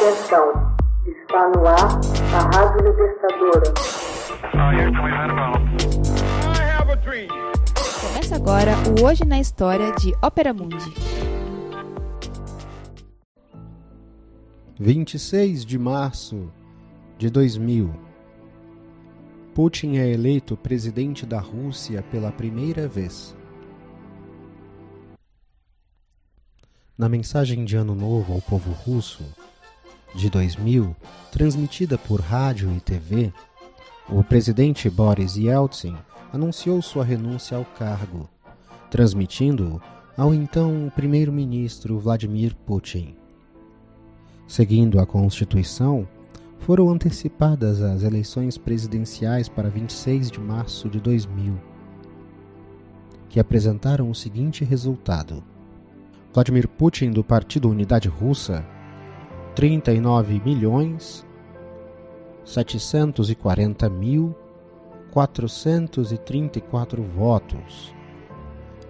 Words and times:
Atenção, 0.00 0.76
está 1.08 1.48
no 1.48 1.66
ar 1.66 1.76
a 2.32 2.56
Rádio 2.56 2.88
Libertadora. 2.88 3.74
Começa 8.00 8.36
agora 8.36 8.74
o 8.88 9.04
Hoje 9.04 9.24
na 9.24 9.40
História 9.40 9.90
de 9.96 10.14
Ópera 10.22 10.54
Mundi. 10.54 10.94
26 14.78 15.64
de 15.64 15.76
março 15.76 16.48
de 17.18 17.28
2000. 17.28 17.92
Putin 19.52 19.96
é 19.96 20.08
eleito 20.08 20.56
presidente 20.56 21.26
da 21.26 21.40
Rússia 21.40 22.04
pela 22.04 22.30
primeira 22.30 22.86
vez. 22.86 23.36
Na 26.96 27.08
mensagem 27.08 27.64
de 27.64 27.74
Ano 27.74 27.96
Novo 27.96 28.32
ao 28.34 28.40
povo 28.40 28.70
russo 28.70 29.24
de 30.14 30.30
2000, 30.30 30.94
transmitida 31.30 31.98
por 31.98 32.20
rádio 32.20 32.72
e 32.76 32.80
TV, 32.80 33.32
o 34.08 34.24
presidente 34.24 34.88
Boris 34.88 35.36
Yeltsin 35.36 35.94
anunciou 36.32 36.80
sua 36.80 37.04
renúncia 37.04 37.56
ao 37.56 37.64
cargo, 37.64 38.28
transmitindo-o 38.90 39.80
ao 40.16 40.34
então 40.34 40.90
primeiro-ministro 40.94 41.98
Vladimir 41.98 42.54
Putin. 42.66 43.14
Seguindo 44.46 44.98
a 44.98 45.06
Constituição, 45.06 46.08
foram 46.60 46.90
antecipadas 46.90 47.82
as 47.82 48.02
eleições 48.02 48.58
presidenciais 48.58 49.48
para 49.48 49.68
26 49.68 50.30
de 50.30 50.40
março 50.40 50.88
de 50.88 50.98
2000, 51.00 51.54
que 53.28 53.38
apresentaram 53.38 54.10
o 54.10 54.14
seguinte 54.14 54.64
resultado. 54.64 55.44
Vladimir 56.32 56.66
Putin, 56.66 57.10
do 57.10 57.22
Partido 57.22 57.68
Unidade 57.70 58.08
Russa, 58.08 58.64
39 59.58 60.40
milhões 60.44 61.26
740 62.44 63.90
mil 63.90 64.32
434 65.10 67.02
votos, 67.02 67.92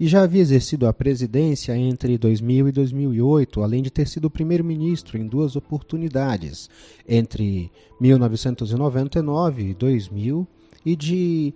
e 0.00 0.08
já 0.08 0.24
havia 0.24 0.42
exercido 0.42 0.88
a 0.88 0.92
presidência 0.92 1.76
entre 1.76 2.18
2000 2.18 2.68
e 2.68 2.72
2008, 2.72 3.62
além 3.62 3.82
de 3.82 3.90
ter 3.90 4.08
sido 4.08 4.28
primeiro-ministro 4.28 5.16
em 5.16 5.28
duas 5.28 5.54
oportunidades, 5.54 6.68
entre 7.08 7.70
1999 8.00 9.70
e 9.70 9.74
2000 9.74 10.44
e 10.84 10.96
de 10.96 11.54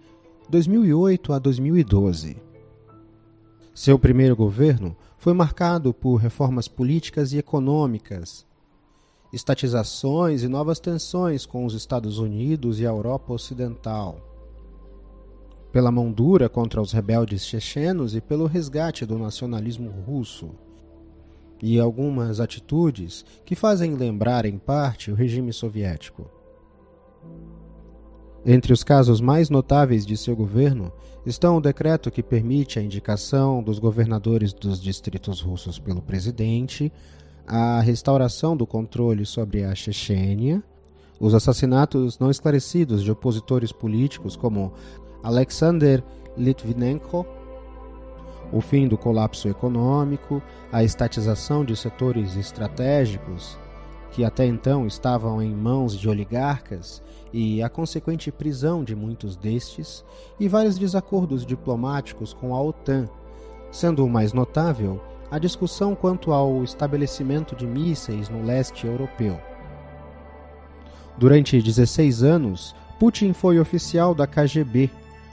2008 0.50 1.32
a 1.32 1.38
2012. 1.38 2.36
Seu 3.72 3.96
primeiro 3.96 4.34
governo 4.34 4.96
foi 5.16 5.32
marcado 5.32 5.94
por 5.94 6.16
reformas 6.16 6.66
políticas 6.66 7.32
e 7.32 7.38
econômicas, 7.38 8.44
estatizações 9.32 10.42
e 10.42 10.48
novas 10.48 10.80
tensões 10.80 11.46
com 11.46 11.64
os 11.64 11.72
Estados 11.72 12.18
Unidos 12.18 12.80
e 12.80 12.86
a 12.86 12.90
Europa 12.90 13.32
Ocidental 13.32 14.26
pela 15.72 15.92
mão 15.92 16.10
dura 16.10 16.48
contra 16.48 16.82
os 16.82 16.90
rebeldes 16.90 17.46
chechenos 17.46 18.16
e 18.16 18.20
pelo 18.20 18.46
resgate 18.46 19.06
do 19.06 19.16
nacionalismo 19.16 19.88
russo, 20.04 20.50
e 21.62 21.78
algumas 21.78 22.40
atitudes 22.40 23.24
que 23.44 23.54
fazem 23.54 23.94
lembrar 23.94 24.44
em 24.44 24.58
parte 24.58 25.12
o 25.12 25.14
regime 25.14 25.52
soviético. 25.52 26.28
Entre 28.44 28.72
os 28.72 28.82
casos 28.82 29.20
mais 29.20 29.50
notáveis 29.50 30.06
de 30.06 30.16
seu 30.16 30.34
governo 30.34 30.90
estão 31.26 31.58
o 31.58 31.60
decreto 31.60 32.10
que 32.10 32.22
permite 32.22 32.78
a 32.78 32.82
indicação 32.82 33.62
dos 33.62 33.78
governadores 33.78 34.52
dos 34.54 34.80
distritos 34.80 35.42
russos 35.42 35.78
pelo 35.78 36.00
presidente, 36.00 36.90
a 37.46 37.80
restauração 37.80 38.56
do 38.56 38.66
controle 38.66 39.26
sobre 39.26 39.64
a 39.64 39.74
Chechênia, 39.74 40.62
os 41.18 41.34
assassinatos 41.34 42.18
não 42.18 42.30
esclarecidos 42.30 43.02
de 43.02 43.10
opositores 43.10 43.72
políticos 43.72 44.36
como 44.36 44.72
Alexander 45.22 46.02
Litvinenko, 46.34 47.26
o 48.50 48.60
fim 48.62 48.88
do 48.88 48.96
colapso 48.96 49.48
econômico, 49.48 50.42
a 50.72 50.82
estatização 50.82 51.62
de 51.62 51.76
setores 51.76 52.36
estratégicos 52.36 53.58
que 54.12 54.24
até 54.24 54.46
então 54.46 54.86
estavam 54.86 55.40
em 55.40 55.54
mãos 55.54 55.96
de 55.98 56.08
oligarcas 56.08 57.02
e 57.32 57.62
a 57.62 57.68
consequente 57.68 58.32
prisão 58.32 58.82
de 58.82 58.94
muitos 58.96 59.36
destes, 59.36 60.04
e 60.38 60.48
vários 60.48 60.78
desacordos 60.78 61.46
diplomáticos 61.46 62.32
com 62.32 62.54
a 62.54 62.62
OTAN, 62.62 63.08
sendo 63.70 64.04
o 64.04 64.10
mais 64.10 64.32
notável 64.32 65.00
a 65.30 65.38
discussão 65.38 65.94
quanto 65.94 66.32
ao 66.32 66.64
estabelecimento 66.64 67.54
de 67.54 67.66
mísseis 67.66 68.28
no 68.28 68.42
leste 68.42 68.86
europeu. 68.86 69.40
Durante 71.16 71.60
16 71.62 72.22
anos, 72.24 72.74
Putin 72.98 73.32
foi 73.32 73.60
oficial 73.60 74.14
da 74.14 74.26
KGB, 74.26 74.90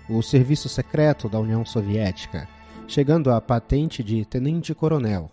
o 0.09 0.21
serviço 0.21 0.69
secreto 0.69 1.27
da 1.27 1.39
União 1.39 1.65
Soviética, 1.65 2.47
chegando 2.87 3.31
à 3.31 3.41
patente 3.41 4.03
de 4.03 4.23
tenente-coronel. 4.23 5.31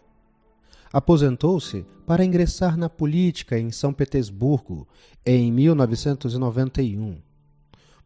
Aposentou-se 0.95 1.85
para 2.07 2.25
ingressar 2.25 2.77
na 2.77 2.89
política 2.89 3.59
em 3.59 3.73
São 3.73 3.93
Petersburgo 3.93 4.87
em 5.27 5.51
1991. 5.51 7.17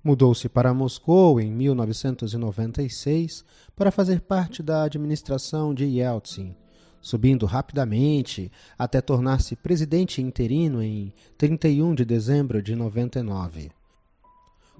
Mudou-se 0.03 0.49
para 0.49 0.72
Moscou 0.72 1.38
em 1.38 1.53
1996 1.53 3.44
para 3.77 3.91
fazer 3.91 4.22
parte 4.22 4.62
da 4.62 4.84
administração 4.84 5.75
de 5.75 5.84
Yeltsin, 5.84 6.56
subindo 6.98 7.44
rapidamente 7.44 8.50
até 8.78 9.03
tornar-se 9.03 9.54
presidente 9.54 10.22
interino 10.22 10.82
em 10.82 11.12
31 11.37 11.94
de 11.94 12.06
dezembro 12.06 12.62
de 12.62 12.75
99 12.75 13.71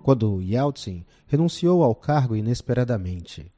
quando 0.03 0.41
Yeltsin 0.41 1.05
renunciou 1.27 1.83
ao 1.83 1.95
cargo 1.95 2.37
inesperadamente. 2.37 3.53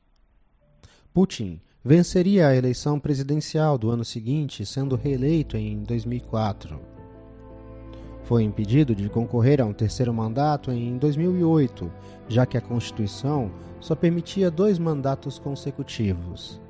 Putin 1.12 1.60
venceria 1.84 2.48
a 2.48 2.54
eleição 2.54 3.00
presidencial 3.00 3.78
do 3.78 3.90
ano 3.90 4.04
seguinte, 4.04 4.66
sendo 4.66 4.96
reeleito 4.96 5.56
em 5.56 5.82
2004. 5.82 6.78
Foi 8.24 8.42
impedido 8.42 8.94
de 8.94 9.08
concorrer 9.08 9.60
a 9.60 9.64
um 9.64 9.72
terceiro 9.72 10.12
mandato 10.12 10.70
em 10.70 10.98
2008, 10.98 11.90
já 12.28 12.44
que 12.44 12.58
a 12.58 12.60
Constituição 12.60 13.50
só 13.80 13.94
permitia 13.94 14.50
dois 14.50 14.78
mandatos 14.78 15.38
consecutivos. 15.38 16.60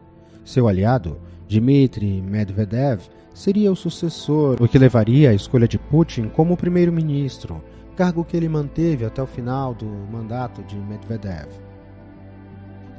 Seu 0.44 0.68
aliado, 0.68 1.18
Dmitry 1.48 2.22
Medvedev, 2.22 3.02
seria 3.34 3.70
o 3.70 3.76
sucessor, 3.76 4.62
o 4.62 4.68
que 4.68 4.78
levaria 4.78 5.30
à 5.30 5.34
escolha 5.34 5.66
de 5.66 5.78
Putin 5.78 6.28
como 6.28 6.56
primeiro-ministro, 6.56 7.62
cargo 7.96 8.24
que 8.24 8.36
ele 8.36 8.48
manteve 8.48 9.04
até 9.04 9.20
o 9.20 9.26
final 9.26 9.74
do 9.74 9.86
mandato 9.86 10.62
de 10.62 10.76
Medvedev. 10.76 11.69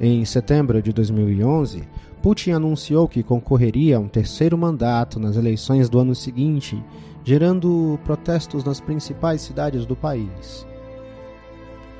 Em 0.04 0.24
setembro 0.24 0.82
de 0.82 0.92
2011, 0.92 1.84
Putin 2.20 2.50
anunciou 2.50 3.06
que 3.06 3.22
concorreria 3.22 3.98
a 3.98 4.00
um 4.00 4.08
terceiro 4.08 4.58
mandato 4.58 5.20
nas 5.20 5.36
eleições 5.36 5.88
do 5.88 5.96
ano 6.00 6.12
seguinte, 6.12 6.82
gerando 7.22 7.96
protestos 8.02 8.64
nas 8.64 8.80
principais 8.80 9.42
cidades 9.42 9.86
do 9.86 9.94
país. 9.94 10.66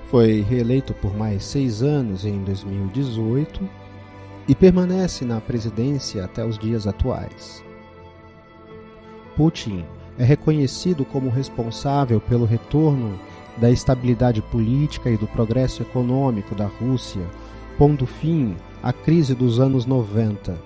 Foi 0.07 0.41
reeleito 0.41 0.93
por 0.95 1.17
mais 1.17 1.45
seis 1.45 1.81
anos 1.81 2.25
em 2.25 2.43
2018 2.43 3.69
e 4.49 4.55
permanece 4.57 5.25
na 5.25 5.41
presidência 5.41 6.25
até 6.25 6.45
os 6.45 6.59
dias 6.59 6.89
atuais. 6.89 7.63
Putin 9.37 9.85
é 10.19 10.25
reconhecido 10.25 11.05
como 11.05 11.31
responsável 11.31 12.21
pelo 12.21 12.47
retorno 12.47 13.17
da 13.59 13.71
estabilidade 13.71 14.43
política 14.43 15.09
e 15.09 15.17
do 15.17 15.29
progresso 15.29 15.83
econômico 15.83 16.53
da 16.53 16.67
Rússia, 16.67 17.23
pondo 17.83 18.07
fim 18.07 18.55
à 18.81 18.93
crise 18.93 19.35
dos 19.35 19.59
anos 19.59 19.85
90. 19.87 20.57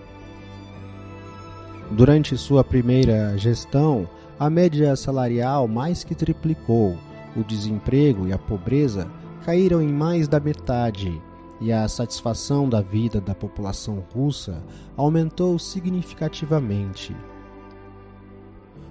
Durante 1.90 2.36
sua 2.36 2.62
primeira 2.62 3.38
gestão, 3.38 4.06
a 4.38 4.50
média 4.50 4.94
salarial 4.96 5.66
mais 5.66 6.04
que 6.04 6.14
triplicou, 6.14 6.94
o 7.34 7.42
desemprego 7.42 8.28
e 8.28 8.34
a 8.34 8.38
pobreza 8.38 9.08
caíram 9.46 9.80
em 9.80 9.88
mais 9.88 10.28
da 10.28 10.38
metade, 10.38 11.18
e 11.58 11.72
a 11.72 11.88
satisfação 11.88 12.68
da 12.68 12.82
vida 12.82 13.18
da 13.18 13.34
população 13.34 14.04
russa 14.14 14.62
aumentou 14.94 15.58
significativamente. 15.58 17.16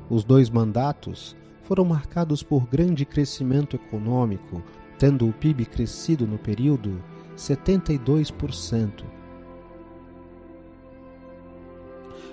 Os 0.10 0.24
dois 0.24 0.50
mandatos 0.50 1.36
foram 1.62 1.86
marcados 1.86 2.42
por 2.42 2.66
grande 2.66 3.06
crescimento 3.06 3.75
econômico, 3.75 4.63
tendo 4.98 5.30
o 5.30 5.33
PIB 5.33 5.68
crescido 5.68 6.25
no 6.25 6.39
período 6.39 7.00
72%. 7.36 9.04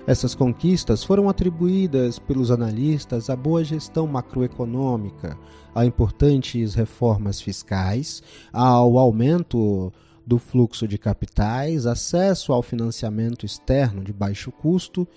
Essas 0.05 0.35
conquistas 0.35 1.01
foram 1.01 1.29
atribuídas 1.29 2.19
pelos 2.19 2.51
analistas 2.51 3.29
à 3.29 3.35
boa 3.37 3.63
gestão 3.63 4.05
macroeconômica, 4.05 5.37
a 5.73 5.85
importantes 5.85 6.75
reformas 6.75 7.39
fiscais, 7.39 8.21
ao 8.51 8.97
aumento 8.97 9.93
do 10.25 10.37
fluxo 10.37 10.87
de 10.87 10.97
capitais, 10.97 11.85
acesso 11.85 12.51
ao 12.51 12.61
financiamento 12.61 13.45
externo 13.45 14.03
de 14.03 14.11
baixo 14.11 14.51
custo 14.51 15.07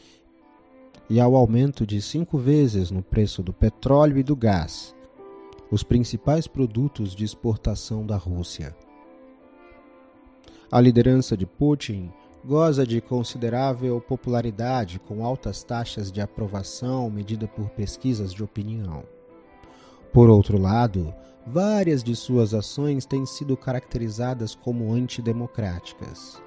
e 1.11 1.19
ao 1.19 1.35
aumento 1.35 1.85
de 1.85 2.01
cinco 2.01 2.39
vezes 2.39 2.91
no 2.91 3.03
preço 3.03 3.43
do 3.43 3.53
petróleo 3.53 4.19
e 4.19 4.23
do 4.23 4.37
gás, 4.37 4.95
os 5.71 5.83
principais 5.83 6.47
produtos 6.47 7.15
de 7.15 7.25
exportação 7.25 8.07
da 8.07 8.17
Rússia. 8.17 8.75
A 10.71 10.81
liderança 10.81 11.37
de 11.37 11.47
Putin 11.47 12.11
goza 12.45 12.85
de 12.85 13.01
considerável 13.01 14.01
popularidade 14.01 14.99
com 14.99 15.25
altas 15.25 15.63
taxas 15.63 16.11
de 16.11 16.21
aprovação 16.21 17.09
medida 17.09 17.47
por 17.47 17.71
pesquisas 17.71 18.33
de 18.33 18.43
opinião. 18.43 19.05
Por 20.13 20.29
outro 20.29 20.59
lado, 20.59 21.15
várias 21.47 22.03
de 22.03 22.17
suas 22.17 22.53
ações 22.53 23.07
têm 23.07 23.25
sido 23.25 23.57
caracterizadas 23.57 24.57
como 24.57 24.93
antidemocráticas. 24.93 26.43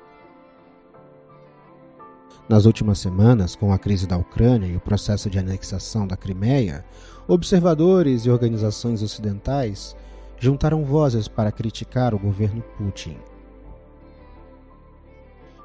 Nas 2.49 2.65
últimas 2.65 2.99
semanas, 2.99 3.55
com 3.55 3.71
a 3.71 3.79
crise 3.79 4.05
da 4.05 4.17
Ucrânia 4.17 4.67
e 4.67 4.75
o 4.75 4.81
processo 4.81 5.29
de 5.29 5.39
anexação 5.39 6.05
da 6.05 6.17
Crimeia, 6.17 6.83
observadores 7.25 8.25
e 8.25 8.29
organizações 8.29 9.01
ocidentais 9.01 9.95
juntaram 10.37 10.83
vozes 10.83 11.29
para 11.29 11.53
criticar 11.53 12.13
o 12.13 12.19
governo 12.19 12.61
Putin. 12.77 13.17